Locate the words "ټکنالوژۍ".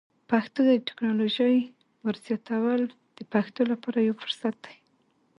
0.87-1.57